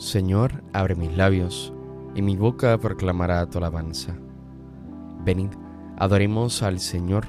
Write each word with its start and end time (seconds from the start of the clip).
Señor, 0.00 0.64
abre 0.72 0.94
mis 0.94 1.14
labios, 1.14 1.74
y 2.14 2.22
mi 2.22 2.34
boca 2.34 2.78
proclamará 2.78 3.44
tu 3.50 3.58
alabanza. 3.58 4.16
Venid, 5.26 5.50
adoremos 5.98 6.62
al 6.62 6.80
Señor, 6.80 7.26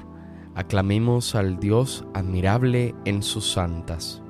aclamemos 0.54 1.34
al 1.34 1.60
Dios 1.60 2.06
admirable 2.14 2.94
en 3.04 3.22
sus 3.22 3.52
santas. 3.52 4.22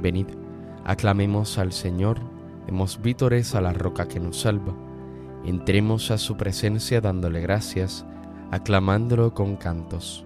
Venid, 0.00 0.28
aclamemos 0.84 1.58
al 1.58 1.72
Señor, 1.72 2.20
demos 2.66 3.02
vítores 3.02 3.56
a 3.56 3.60
la 3.60 3.72
roca 3.72 4.06
que 4.06 4.20
nos 4.20 4.38
salva, 4.38 4.72
entremos 5.44 6.12
a 6.12 6.18
su 6.18 6.36
presencia 6.36 7.00
dándole 7.00 7.40
gracias, 7.40 8.06
aclamándolo 8.52 9.34
con 9.34 9.56
cantos. 9.56 10.24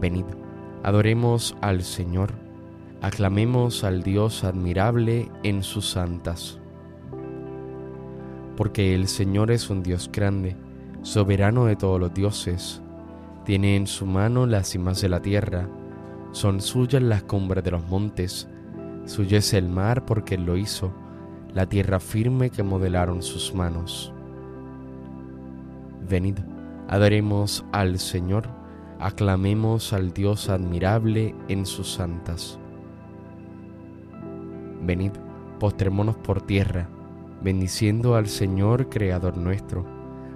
Venid, 0.00 0.26
adoremos 0.82 1.56
al 1.60 1.84
Señor, 1.84 2.43
aclamemos 3.04 3.84
al 3.84 4.02
Dios 4.02 4.44
admirable 4.44 5.30
en 5.42 5.62
sus 5.62 5.90
santas. 5.90 6.58
Porque 8.56 8.94
el 8.94 9.08
Señor 9.08 9.50
es 9.50 9.68
un 9.68 9.82
Dios 9.82 10.08
grande, 10.10 10.56
soberano 11.02 11.66
de 11.66 11.76
todos 11.76 12.00
los 12.00 12.14
dioses, 12.14 12.80
tiene 13.44 13.76
en 13.76 13.86
su 13.86 14.06
mano 14.06 14.46
las 14.46 14.70
cimas 14.70 15.02
de 15.02 15.10
la 15.10 15.20
tierra, 15.20 15.68
son 16.32 16.62
suyas 16.62 17.02
las 17.02 17.22
cumbres 17.24 17.62
de 17.62 17.72
los 17.72 17.86
montes, 17.88 18.48
suyo 19.04 19.36
es 19.36 19.52
el 19.52 19.68
mar 19.68 20.06
porque 20.06 20.36
Él 20.36 20.46
lo 20.46 20.56
hizo, 20.56 20.90
la 21.52 21.66
tierra 21.66 22.00
firme 22.00 22.48
que 22.48 22.62
modelaron 22.62 23.22
sus 23.22 23.54
manos. 23.54 24.14
Venid, 26.08 26.38
adoremos 26.88 27.66
al 27.70 27.98
Señor, 27.98 28.48
aclamemos 28.98 29.92
al 29.92 30.14
Dios 30.14 30.48
admirable 30.48 31.34
en 31.48 31.66
sus 31.66 31.92
santas. 31.92 32.58
Venid, 34.84 35.12
postrémonos 35.58 36.16
por 36.16 36.42
tierra, 36.42 36.88
bendiciendo 37.42 38.16
al 38.16 38.26
Señor 38.26 38.90
Creador 38.90 39.38
nuestro, 39.38 39.86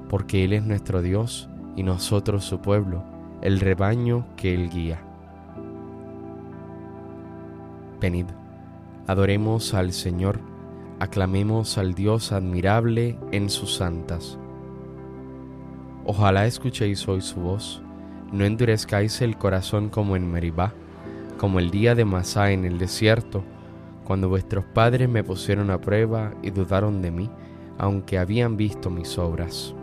porque 0.08 0.44
Él 0.44 0.55
es 0.55 0.64
nuestro 0.64 1.02
Dios 1.02 1.50
y 1.77 1.82
nosotros 1.82 2.44
su 2.44 2.60
pueblo, 2.60 3.05
el 3.42 3.60
rebaño 3.60 4.24
que 4.36 4.55
Él 4.55 4.70
guía. 4.70 5.00
Venid, 8.00 8.27
adoremos 9.06 9.74
al 9.74 9.92
Señor, 9.92 10.40
aclamemos 10.98 11.77
al 11.77 11.94
Dios 11.94 12.33
admirable 12.33 13.18
en 13.33 13.50
sus 13.50 13.77
santas. 13.77 14.38
Ojalá 16.06 16.46
escuchéis 16.46 17.06
hoy 17.06 17.20
su 17.20 17.38
voz, 17.40 17.83
no 18.33 18.46
endurezcáis 18.46 19.20
el 19.20 19.36
corazón 19.36 19.90
como 19.90 20.16
en 20.16 20.30
Meribá, 20.30 20.72
como 21.36 21.58
el 21.58 21.70
día 21.70 21.94
de 21.94 22.06
Masá 22.06 22.50
en 22.50 22.64
el 22.64 22.78
desierto, 22.78 23.44
cuando 24.09 24.31
vuestros 24.31 24.64
padres 24.64 25.06
me 25.06 25.23
pusieron 25.23 25.70
a 25.70 25.83
prueba 25.83 26.33
y 26.42 26.51
dudaron 26.51 27.03
de 27.03 27.11
mí, 27.11 27.31
aunque 27.77 28.17
habían 28.17 28.56
visto 28.56 28.89
mis 28.89 29.19
obras. 29.19 29.75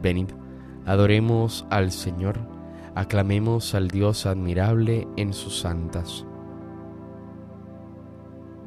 Venid, 0.00 0.28
adoremos 0.86 1.66
al 1.68 1.92
Señor, 1.92 2.38
aclamemos 2.94 3.74
al 3.74 3.88
Dios 3.88 4.24
admirable 4.24 5.06
en 5.18 5.34
sus 5.34 5.58
santas. 5.58 6.24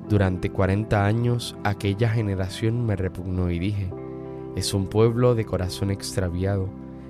Durante 0.08 0.52
cuarenta 0.52 1.08
años 1.08 1.58
aquella 1.64 2.10
generación 2.10 2.86
me 2.86 2.96
repugnó 2.96 3.50
y 3.50 3.58
dije, 3.58 3.90
es 4.56 4.76
un 4.76 4.86
pueblo 4.86 5.34
de 5.34 5.46
corazón 5.46 5.90
extraviado 5.90 6.70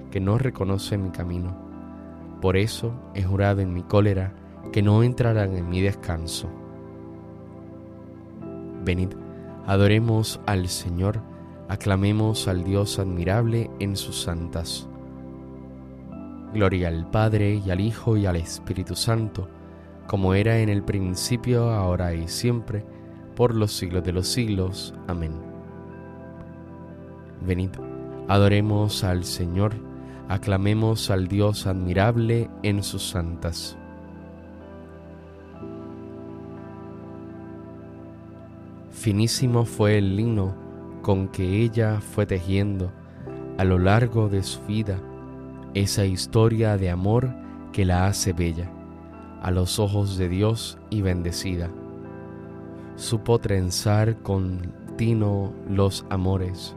que 0.10 0.22
no 0.22 0.38
reconoce 0.38 0.98
mi 0.98 1.10
camino. 1.10 1.54
Por 2.40 2.56
eso 2.56 2.94
he 3.14 3.24
jurado 3.24 3.60
en 3.60 3.74
mi 3.74 3.84
cólera 3.84 4.34
que 4.72 4.82
no 4.82 5.04
entrarán 5.04 5.58
en 5.58 5.68
mi 5.68 5.82
descanso. 5.82 6.61
Venid, 8.84 9.10
adoremos 9.68 10.40
al 10.46 10.68
Señor, 10.68 11.22
aclamemos 11.70 12.48
al 12.48 12.64
Dios 12.64 13.00
admirable 13.00 13.70
en 13.80 13.96
sus 13.96 14.22
santas. 14.22 14.88
Gloria 16.54 16.90
al 16.90 17.10
Padre 17.10 17.62
y 17.66 17.70
al 17.70 17.80
Hijo 17.80 18.18
y 18.18 18.26
al 18.26 18.36
Espíritu 18.36 18.96
Santo, 18.96 19.48
como 20.08 20.34
era 20.34 20.60
en 20.60 20.70
el 20.70 20.84
principio, 20.84 21.70
ahora 21.70 22.14
y 22.14 22.28
siempre, 22.28 22.84
por 23.36 23.56
los 23.56 23.72
siglos 23.72 24.04
de 24.04 24.12
los 24.12 24.28
siglos. 24.28 24.94
Amén. 25.08 25.32
Venid, 27.46 27.72
adoremos 28.28 29.04
al 29.04 29.24
Señor, 29.24 29.74
aclamemos 30.28 31.10
al 31.10 31.28
Dios 31.28 31.68
admirable 31.68 32.50
en 32.64 32.84
sus 32.84 33.10
santas. 33.10 33.78
Finísimo 39.02 39.66
fue 39.66 39.98
el 39.98 40.16
lino 40.16 40.54
con 41.02 41.28
que 41.28 41.64
ella 41.64 42.00
fue 42.02 42.28
tejiendo 42.28 42.92
a 43.58 43.64
lo 43.64 43.80
largo 43.80 44.30
de 44.30 44.44
su 44.44 44.62
vida 44.68 45.00
esa 45.74 46.06
historia 46.06 46.78
de 46.78 46.92
amor 46.92 47.34
que 47.74 47.84
la 47.84 48.06
hace 48.06 48.32
bella 48.32 48.72
a 49.42 49.50
los 49.50 49.80
ojos 49.80 50.20
de 50.20 50.30
Dios 50.30 50.78
y 50.92 51.02
bendecida. 51.02 51.72
Supo 52.96 53.40
trenzar 53.40 54.22
con 54.22 54.72
tino 54.98 55.52
los 55.68 56.06
amores 56.12 56.76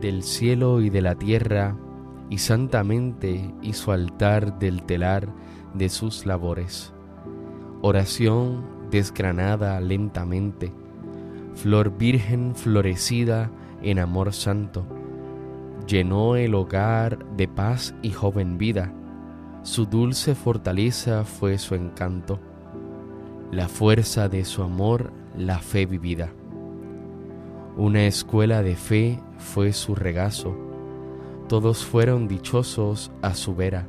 del 0.00 0.22
cielo 0.22 0.80
y 0.80 0.88
de 0.88 1.02
la 1.02 1.14
tierra 1.14 1.76
y 2.30 2.38
santamente 2.38 3.54
hizo 3.60 3.92
altar 3.92 4.58
del 4.58 4.84
telar 4.84 5.28
de 5.74 5.90
sus 5.90 6.24
labores. 6.24 6.94
Oración 7.82 8.77
desgranada 8.90 9.80
lentamente, 9.80 10.72
flor 11.54 11.96
virgen 11.96 12.54
florecida 12.54 13.50
en 13.82 13.98
amor 13.98 14.32
santo, 14.32 14.86
llenó 15.86 16.36
el 16.36 16.54
hogar 16.54 17.18
de 17.36 17.48
paz 17.48 17.94
y 18.02 18.10
joven 18.10 18.58
vida, 18.58 18.92
su 19.62 19.86
dulce 19.86 20.34
fortaleza 20.34 21.24
fue 21.24 21.58
su 21.58 21.74
encanto, 21.74 22.38
la 23.50 23.68
fuerza 23.68 24.28
de 24.28 24.44
su 24.44 24.62
amor, 24.62 25.12
la 25.36 25.58
fe 25.58 25.86
vivida. 25.86 26.30
Una 27.76 28.06
escuela 28.06 28.62
de 28.62 28.76
fe 28.76 29.20
fue 29.38 29.72
su 29.72 29.94
regazo, 29.94 30.56
todos 31.48 31.84
fueron 31.84 32.28
dichosos 32.28 33.10
a 33.22 33.34
su 33.34 33.54
vera 33.54 33.86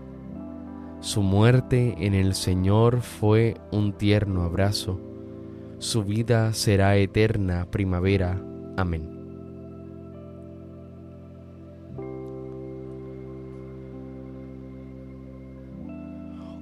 su 1.02 1.22
muerte 1.22 1.96
en 2.00 2.14
el 2.14 2.36
Señor 2.36 3.02
fue 3.02 3.56
un 3.72 3.94
tierno 3.94 4.44
abrazo. 4.44 5.00
Su 5.78 6.04
vida 6.04 6.52
será 6.54 6.98
eterna 6.98 7.68
primavera. 7.72 8.42
Amén. 8.76 9.18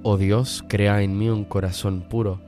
Oh 0.04 0.16
Dios, 0.16 0.64
crea 0.68 1.02
en 1.02 1.18
mí 1.18 1.28
un 1.28 1.44
corazón 1.44 2.06
puro, 2.08 2.40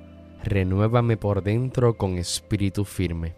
renuévame 0.44 1.16
por 1.16 1.42
dentro 1.42 1.96
con 1.96 2.16
espíritu 2.18 2.84
firme. 2.84 3.34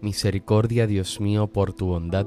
Misericordia, 0.00 0.86
Dios 0.86 1.20
mío, 1.20 1.48
por 1.48 1.72
tu 1.72 1.86
bondad 1.86 2.26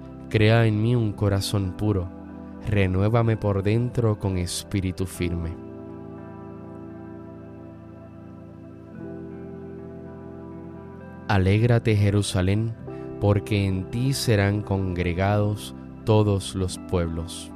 crea 0.31 0.65
en 0.65 0.81
mí 0.81 0.95
un 0.95 1.11
corazón 1.11 1.73
puro 1.73 2.07
renuévame 2.67 3.35
por 3.35 3.63
dentro 3.63 4.17
con 4.17 4.37
espíritu 4.37 5.05
firme. 5.05 5.51
Alégrate 11.27 11.95
Jerusalén, 11.95 12.73
porque 13.19 13.65
en 13.65 13.89
ti 13.89 14.13
serán 14.13 14.61
congregados 14.61 15.75
todos 16.05 16.55
los 16.55 16.77
pueblos. 16.89 17.51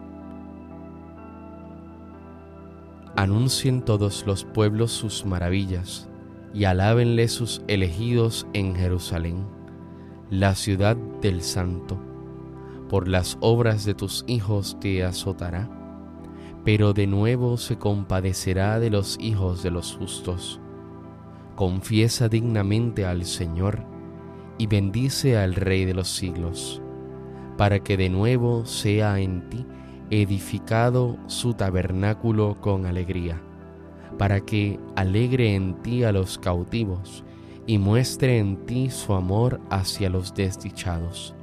Anuncien 3.16 3.82
todos 3.82 4.26
los 4.28 4.44
pueblos 4.44 4.92
sus 4.92 5.26
maravillas, 5.26 6.10
y 6.54 6.66
alábenle 6.66 7.28
sus 7.28 7.62
elegidos 7.68 8.48
en 8.54 8.76
Jerusalén, 8.76 9.46
la 10.30 10.56
ciudad 10.56 10.98
del 11.22 11.42
Santo 11.42 12.15
por 12.90 13.08
las 13.08 13.38
obras 13.42 13.86
de 13.86 13.96
tus 13.96 14.24
hijos 14.28 14.78
te 14.80 15.04
azotará, 15.04 15.70
pero 16.64 16.94
de 16.94 17.08
nuevo 17.08 17.58
se 17.58 17.78
compadecerá 17.78 18.80
de 18.80 18.90
los 18.90 19.18
hijos 19.20 19.64
de 19.64 19.72
los 19.72 19.96
justos. 19.96 20.60
Confiesa 21.56 22.30
dignamente 22.30 23.06
al 23.06 23.26
Señor 23.26 23.84
y 24.58 24.68
bendice 24.68 25.38
al 25.38 25.56
Rey 25.56 25.86
de 25.86 25.94
los 25.94 26.10
siglos, 26.10 26.82
para 27.58 27.80
que 27.80 27.98
de 27.98 28.10
nuevo 28.10 28.66
sea 28.66 29.20
en 29.20 29.50
ti 29.50 29.66
edificado 30.10 31.18
su 31.28 31.54
tabernáculo 31.54 32.58
con 32.62 32.86
alegría, 32.86 33.42
para 34.18 34.42
que 34.42 34.80
alegre 34.96 35.56
en 35.56 35.82
ti 35.82 36.04
a 36.04 36.12
los 36.12 36.38
cautivos 36.38 37.24
y 37.66 37.80
muestre 37.80 38.38
en 38.38 38.66
ti 38.66 38.92
su 38.92 39.14
amor 39.14 39.60
hacia 39.70 40.10
los 40.10 40.34
desdichados 40.36 41.36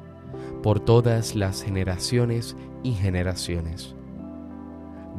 por 0.63 0.81
todas 0.81 1.35
las 1.35 1.63
generaciones 1.63 2.57
y 2.83 2.93
generaciones. 2.93 3.95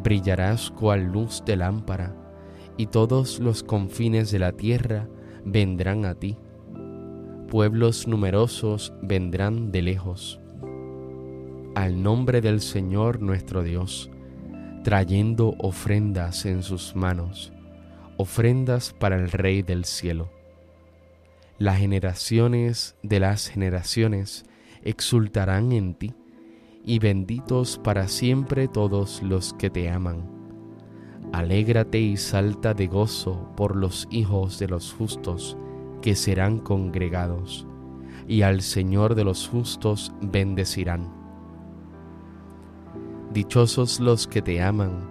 Brillarás 0.02 0.72
cual 0.72 1.04
luz 1.12 1.44
de 1.46 1.58
lámpara, 1.58 2.16
y 2.78 2.88
todos 2.88 3.40
los 3.40 3.62
confines 3.62 4.32
de 4.32 4.40
la 4.40 4.54
tierra 4.54 5.08
vendrán 5.46 6.06
a 6.06 6.16
ti. 6.16 6.38
Pueblos 7.50 8.08
numerosos 8.08 8.94
vendrán 9.02 9.72
de 9.72 9.82
lejos. 9.84 10.40
Al 11.76 12.02
nombre 12.02 12.42
del 12.42 12.62
Señor 12.62 13.22
nuestro 13.22 13.64
Dios, 13.64 14.10
trayendo 14.84 15.56
ofrendas 15.60 16.46
en 16.46 16.64
sus 16.64 16.96
manos, 16.96 17.54
ofrendas 18.18 18.94
para 18.94 19.18
el 19.18 19.32
Rey 19.32 19.62
del 19.62 19.86
cielo. 19.86 20.30
Las 21.60 21.78
generaciones 21.78 22.96
de 23.04 23.20
las 23.20 23.48
generaciones 23.48 24.46
exultarán 24.84 25.72
en 25.72 25.96
ti, 25.96 26.14
y 26.86 27.00
benditos 27.00 27.80
para 27.84 28.08
siempre 28.08 28.68
todos 28.68 29.24
los 29.24 29.54
que 29.54 29.70
te 29.70 29.90
aman. 29.90 30.30
Alégrate 31.32 32.00
y 32.00 32.18
salta 32.18 32.74
de 32.74 32.88
gozo 32.88 33.50
por 33.56 33.76
los 33.76 34.08
hijos 34.12 34.60
de 34.60 34.68
los 34.68 34.94
justos, 34.94 35.58
que 36.02 36.16
serán 36.16 36.60
congregados, 36.60 37.66
y 38.28 38.42
al 38.42 38.62
Señor 38.62 39.16
de 39.16 39.24
los 39.24 39.48
justos 39.48 40.12
bendecirán. 40.22 41.12
Dichosos 43.34 44.00
los 44.00 44.28
que 44.28 44.42
te 44.42 44.62
aman, 44.62 45.10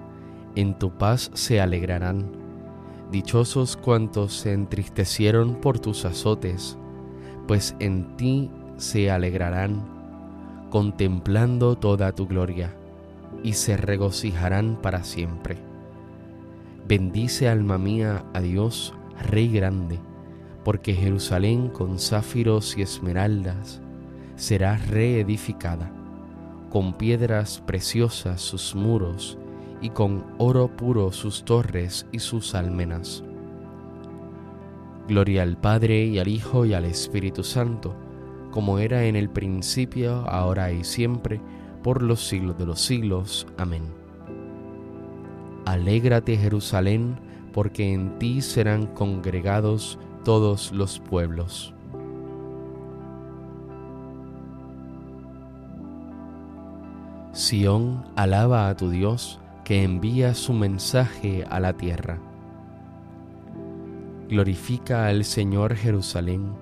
en 0.55 0.79
tu 0.79 0.91
paz 0.97 1.31
se 1.35 1.61
alegrarán. 1.61 2.31
Dichosos 3.11 3.77
cuantos 3.77 4.33
se 4.33 4.53
entristecieron 4.53 5.57
por 5.57 5.79
tus 5.79 6.05
azotes, 6.05 6.79
pues 7.49 7.75
en 7.81 8.17
ti 8.17 8.51
se 8.83 9.13
alegrarán 9.13 9.81
contemplando 10.69 11.77
toda 11.77 12.11
tu 12.11 12.27
gloria 12.27 12.75
y 13.45 13.53
se 13.53 13.77
regocijarán 13.77 14.77
para 14.83 15.05
siempre. 15.05 15.57
Bendice 16.89 17.49
alma 17.49 17.79
mía 17.79 18.25
a 18.35 18.41
Dios, 18.41 18.93
Rey 19.21 19.49
grande, 19.49 20.01
porque 20.65 20.95
Jerusalén 20.95 21.69
con 21.69 22.01
záfiros 22.01 22.77
y 22.77 22.83
esmeraldas 22.83 23.81
será 24.35 24.77
reedificada, 24.79 25.93
con 26.69 26.95
piedras 26.95 27.63
preciosas 27.65 28.41
sus 28.41 28.75
muros 28.75 29.39
y 29.81 29.91
con 29.91 30.25
oro 30.39 30.67
puro 30.67 31.13
sus 31.13 31.45
torres 31.45 32.09
y 32.11 32.19
sus 32.19 32.57
almenas. 32.57 33.23
Gloria 35.07 35.43
al 35.43 35.57
Padre 35.57 36.05
y 36.05 36.19
al 36.19 36.27
Hijo 36.27 36.65
y 36.65 36.75
al 36.75 36.85
Espíritu 36.85 37.45
Santo, 37.45 37.95
como 38.53 38.79
era 38.79 39.07
en 39.07 39.17
el 39.17 39.29
principio, 39.29 40.29
ahora 40.29 40.71
y 40.71 40.85
siempre, 40.85 41.41
por 41.83 42.03
los 42.03 42.29
siglos 42.29 42.57
de 42.59 42.67
los 42.67 42.81
siglos. 42.81 43.49
Amén. 43.59 43.83
Alégrate 45.65 46.37
Jerusalén, 46.37 47.19
porque 47.53 47.93
en 47.93 48.19
ti 48.21 48.41
serán 48.41 48.87
congregados 48.87 49.99
todos 50.25 50.71
los 50.71 51.01
pueblos. 51.01 51.75
Sión 57.33 58.05
alaba 58.15 58.69
a 58.69 58.77
tu 58.77 58.91
Dios, 58.91 59.41
que 59.65 59.83
envía 59.83 60.35
su 60.35 60.53
mensaje 60.53 61.45
a 61.49 61.59
la 61.59 61.73
tierra. 61.73 62.19
Glorifica 64.29 65.07
al 65.07 65.25
Señor 65.25 65.75
Jerusalén 65.75 66.62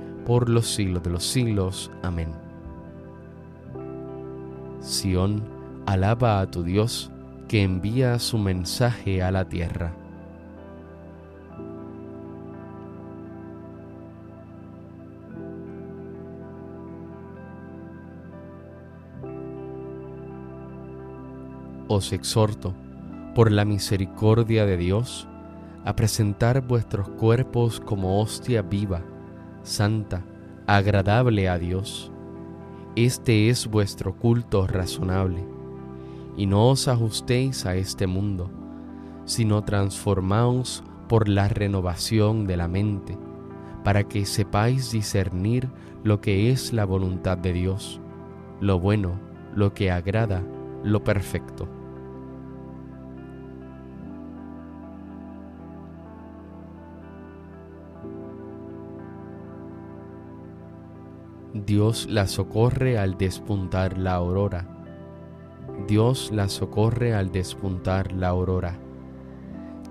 por 0.25 0.49
los 0.49 0.67
siglos 0.67 1.03
de 1.03 1.09
los 1.09 1.23
siglos. 1.23 1.91
Amén. 2.03 2.29
Sión, 4.79 5.43
alaba 5.85 6.39
a 6.39 6.49
tu 6.49 6.63
Dios, 6.63 7.11
que 7.47 7.63
envía 7.63 8.17
su 8.19 8.37
mensaje 8.37 9.21
a 9.21 9.31
la 9.31 9.47
tierra. 9.47 9.93
os 21.93 22.13
exhorto, 22.13 22.73
por 23.35 23.51
la 23.51 23.65
misericordia 23.65 24.65
de 24.65 24.77
Dios, 24.77 25.27
a 25.83 25.93
presentar 25.95 26.61
vuestros 26.61 27.09
cuerpos 27.09 27.81
como 27.81 28.21
hostia 28.21 28.61
viva, 28.61 29.01
santa, 29.63 30.23
agradable 30.67 31.49
a 31.49 31.57
Dios. 31.57 32.11
Este 32.95 33.49
es 33.49 33.67
vuestro 33.67 34.15
culto 34.15 34.67
razonable. 34.67 35.45
Y 36.37 36.45
no 36.45 36.69
os 36.69 36.87
ajustéis 36.87 37.65
a 37.65 37.75
este 37.75 38.07
mundo, 38.07 38.49
sino 39.25 39.63
transformaos 39.63 40.83
por 41.07 41.27
la 41.27 41.47
renovación 41.47 42.47
de 42.47 42.57
la 42.57 42.67
mente, 42.67 43.17
para 43.83 44.03
que 44.03 44.25
sepáis 44.25 44.91
discernir 44.91 45.69
lo 46.03 46.21
que 46.21 46.51
es 46.51 46.73
la 46.73 46.85
voluntad 46.85 47.37
de 47.37 47.53
Dios, 47.53 47.99
lo 48.59 48.79
bueno, 48.79 49.19
lo 49.55 49.73
que 49.73 49.91
agrada, 49.91 50.43
lo 50.83 51.03
perfecto. 51.03 51.67
Dios 61.65 62.07
la 62.09 62.27
socorre 62.27 62.97
al 62.97 63.17
despuntar 63.17 63.97
la 63.97 64.13
aurora. 64.15 64.67
Dios 65.87 66.31
la 66.31 66.49
socorre 66.49 67.13
al 67.13 67.31
despuntar 67.31 68.13
la 68.13 68.29
aurora. 68.29 68.79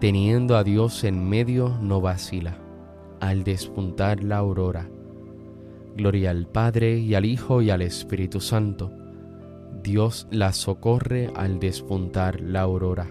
Teniendo 0.01 0.57
a 0.57 0.65
Dios 0.65 1.05
en 1.05 1.29
medio 1.29 1.79
no 1.81 2.01
vacila, 2.01 2.57
al 3.21 3.45
despuntar 3.45 4.25
la 4.25 4.39
aurora. 4.39 4.89
Gloria 5.97 6.31
al 6.31 6.47
Padre 6.47 6.99
y 6.99 7.15
al 7.15 7.25
Hijo 7.25 7.63
y 7.63 7.71
al 7.71 7.83
Espíritu 7.83 8.41
Santo. 8.41 8.91
Dios 9.83 10.27
la 10.31 10.53
socorre 10.53 11.31
al 11.37 11.61
despuntar 11.61 12.41
la 12.41 12.63
aurora. 12.63 13.09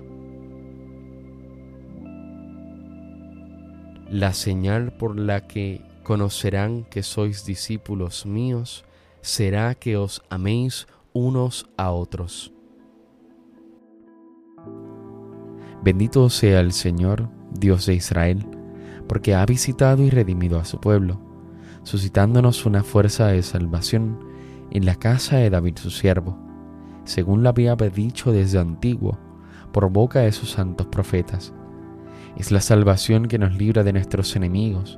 La 4.10 4.34
señal 4.34 4.92
por 4.92 5.18
la 5.20 5.48
que 5.48 5.89
conocerán 6.10 6.86
que 6.86 7.04
sois 7.04 7.46
discípulos 7.46 8.26
míos, 8.26 8.84
será 9.22 9.76
que 9.76 9.96
os 9.96 10.24
améis 10.28 10.88
unos 11.14 11.70
a 11.78 11.92
otros. 11.92 12.52
Bendito 15.84 16.28
sea 16.32 16.62
el 16.62 16.72
Señor, 16.72 17.30
Dios 17.52 17.86
de 17.86 17.94
Israel, 17.94 18.44
porque 19.08 19.36
ha 19.36 19.46
visitado 19.46 20.02
y 20.02 20.10
redimido 20.10 20.58
a 20.58 20.66
su 20.66 20.80
pueblo, 20.80 21.22
suscitándonos 21.84 22.66
una 22.66 22.84
fuerza 22.84 23.28
de 23.28 23.44
salvación 23.44 24.18
en 24.72 24.88
la 24.88 24.96
casa 24.96 25.38
de 25.38 25.52
David 25.52 25.78
su 25.78 25.92
siervo, 25.92 26.40
según 27.04 27.44
lo 27.44 27.50
había 27.50 27.76
dicho 27.76 28.32
desde 28.32 28.58
antiguo, 28.58 29.20
por 29.72 29.88
boca 29.92 30.22
de 30.22 30.32
sus 30.32 30.50
santos 30.50 30.88
profetas. 30.88 31.54
Es 32.36 32.52
la 32.52 32.62
salvación 32.62 33.28
que 33.28 33.38
nos 33.38 33.56
libra 33.56 33.84
de 33.84 33.94
nuestros 33.94 34.36
enemigos 34.36 34.98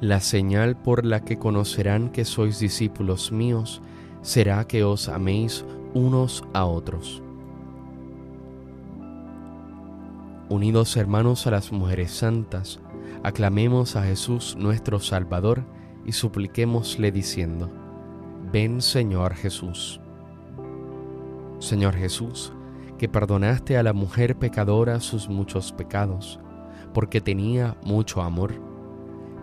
La 0.00 0.20
señal 0.20 0.76
por 0.76 1.06
la 1.06 1.20
que 1.24 1.38
conocerán 1.38 2.10
que 2.10 2.26
sois 2.26 2.58
discípulos 2.58 3.32
míos 3.32 3.80
será 4.20 4.66
que 4.66 4.84
os 4.84 5.08
améis 5.08 5.64
unos 5.94 6.44
a 6.52 6.66
otros. 6.66 7.22
Unidos 10.50 10.96
hermanos 10.98 11.46
a 11.46 11.50
las 11.50 11.72
mujeres 11.72 12.10
santas, 12.10 12.78
aclamemos 13.22 13.96
a 13.96 14.02
Jesús 14.02 14.54
nuestro 14.58 15.00
Salvador 15.00 15.64
y 16.04 16.12
supliquémosle 16.12 17.10
diciendo, 17.10 17.70
Ven 18.52 18.82
Señor 18.82 19.34
Jesús. 19.34 19.98
Señor 21.58 21.94
Jesús, 21.94 22.52
que 22.98 23.08
perdonaste 23.08 23.78
a 23.78 23.82
la 23.82 23.94
mujer 23.94 24.36
pecadora 24.36 25.00
sus 25.00 25.30
muchos 25.30 25.72
pecados, 25.72 26.38
porque 26.92 27.22
tenía 27.22 27.78
mucho 27.82 28.20
amor 28.20 28.65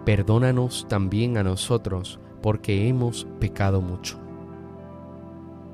perdónanos 0.05 0.85
también 0.89 1.37
a 1.37 1.43
nosotros, 1.43 2.19
porque 2.41 2.87
hemos 2.87 3.25
pecado 3.39 3.81
mucho. 3.81 4.19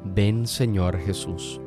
Ven 0.05 0.47
Señor 0.47 0.97
Jesús. 0.97 1.59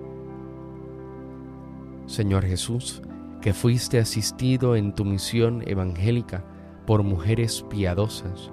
Señor 2.06 2.44
Jesús, 2.44 3.02
que 3.40 3.52
fuiste 3.52 3.98
asistido 3.98 4.76
en 4.76 4.94
tu 4.94 5.04
misión 5.04 5.62
evangélica 5.66 6.44
por 6.86 7.02
mujeres 7.02 7.64
piadosas, 7.68 8.50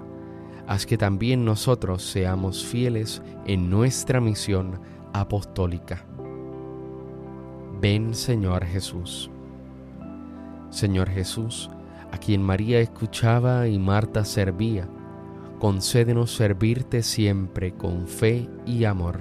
haz 0.66 0.86
que 0.86 0.98
también 0.98 1.44
nosotros 1.44 2.02
seamos 2.02 2.64
fieles 2.64 3.22
en 3.46 3.70
nuestra 3.70 4.20
misión 4.20 4.80
apostólica. 5.12 6.04
Ven 7.80 8.14
Señor 8.14 8.64
Jesús. 8.64 9.30
Señor 10.70 11.08
Jesús, 11.08 11.70
a 12.12 12.18
quien 12.18 12.42
María 12.42 12.80
escuchaba 12.80 13.68
y 13.68 13.78
Marta 13.78 14.24
servía, 14.24 14.88
concédenos 15.58 16.34
servirte 16.34 17.02
siempre 17.02 17.72
con 17.72 18.06
fe 18.06 18.48
y 18.66 18.84
amor. 18.84 19.20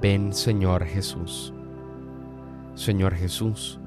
Ven 0.00 0.34
Señor 0.34 0.84
Jesús. 0.84 1.54
Señor 2.74 3.14
Jesús, 3.14 3.78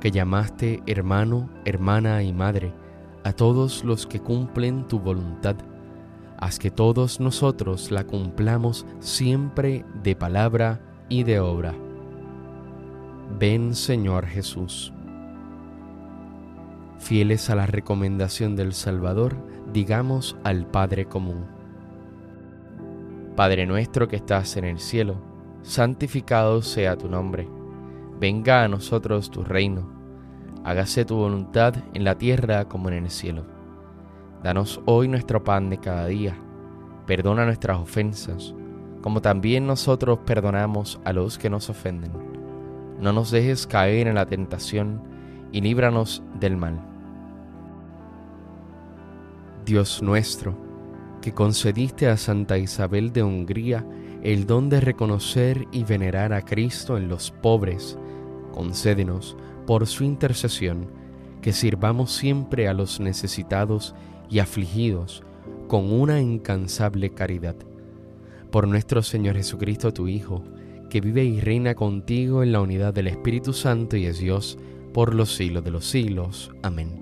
que 0.00 0.10
llamaste 0.10 0.82
hermano, 0.86 1.48
hermana 1.64 2.22
y 2.22 2.32
madre 2.32 2.74
a 3.24 3.32
todos 3.32 3.84
los 3.84 4.06
que 4.06 4.20
cumplen 4.20 4.86
tu 4.88 4.98
voluntad, 4.98 5.56
haz 6.38 6.58
que 6.58 6.70
todos 6.70 7.20
nosotros 7.20 7.92
la 7.92 8.04
cumplamos 8.04 8.84
siempre 8.98 9.84
de 10.02 10.16
palabra 10.16 10.80
y 11.08 11.22
de 11.22 11.38
obra. 11.38 11.72
Ven 13.38 13.74
Señor 13.74 14.26
Jesús. 14.26 14.92
Fieles 17.02 17.50
a 17.50 17.56
la 17.56 17.66
recomendación 17.66 18.54
del 18.54 18.72
Salvador, 18.72 19.34
digamos 19.72 20.36
al 20.44 20.66
Padre 20.66 21.06
común. 21.06 21.46
Padre 23.34 23.66
nuestro 23.66 24.06
que 24.06 24.14
estás 24.14 24.56
en 24.56 24.64
el 24.64 24.78
cielo, 24.78 25.16
santificado 25.62 26.62
sea 26.62 26.96
tu 26.96 27.08
nombre. 27.08 27.48
Venga 28.20 28.62
a 28.62 28.68
nosotros 28.68 29.32
tu 29.32 29.42
reino. 29.42 29.90
hágase 30.62 31.04
tu 31.04 31.16
voluntad 31.16 31.74
en 31.92 32.04
la 32.04 32.16
tierra 32.16 32.66
como 32.66 32.88
en 32.88 32.94
el 32.94 33.10
cielo. 33.10 33.46
Danos 34.44 34.80
hoy 34.86 35.08
nuestro 35.08 35.42
pan 35.42 35.70
de 35.70 35.78
cada 35.78 36.06
día. 36.06 36.38
Perdona 37.04 37.44
nuestras 37.44 37.78
ofensas, 37.78 38.54
como 39.00 39.20
también 39.20 39.66
nosotros 39.66 40.20
perdonamos 40.24 41.00
a 41.04 41.12
los 41.12 41.36
que 41.36 41.50
nos 41.50 41.68
ofenden. 41.68 42.12
No 43.00 43.12
nos 43.12 43.32
dejes 43.32 43.66
caer 43.66 44.06
en 44.06 44.14
la 44.14 44.26
tentación 44.26 45.02
y 45.50 45.60
líbranos 45.62 46.22
del 46.38 46.56
mal. 46.56 46.91
Dios 49.64 50.02
nuestro, 50.02 50.56
que 51.20 51.32
concediste 51.32 52.08
a 52.08 52.16
Santa 52.16 52.58
Isabel 52.58 53.12
de 53.12 53.22
Hungría 53.22 53.86
el 54.22 54.46
don 54.46 54.68
de 54.68 54.80
reconocer 54.80 55.66
y 55.72 55.84
venerar 55.84 56.32
a 56.32 56.42
Cristo 56.42 56.96
en 56.96 57.08
los 57.08 57.30
pobres, 57.30 57.98
concédenos 58.52 59.36
por 59.66 59.86
su 59.86 60.04
intercesión, 60.04 60.86
que 61.40 61.52
sirvamos 61.52 62.12
siempre 62.12 62.68
a 62.68 62.74
los 62.74 63.00
necesitados 63.00 63.94
y 64.30 64.38
afligidos 64.38 65.22
con 65.66 65.92
una 65.92 66.20
incansable 66.20 67.10
caridad. 67.10 67.56
Por 68.50 68.68
nuestro 68.68 69.02
Señor 69.02 69.36
Jesucristo, 69.36 69.92
tu 69.92 70.08
Hijo, 70.08 70.44
que 70.90 71.00
vive 71.00 71.24
y 71.24 71.40
reina 71.40 71.74
contigo 71.74 72.42
en 72.42 72.52
la 72.52 72.60
unidad 72.60 72.92
del 72.92 73.08
Espíritu 73.08 73.52
Santo 73.52 73.96
y 73.96 74.06
es 74.06 74.18
Dios 74.18 74.58
por 74.92 75.14
los 75.14 75.34
siglos 75.34 75.64
de 75.64 75.70
los 75.70 75.86
siglos. 75.86 76.52
Amén. 76.62 77.01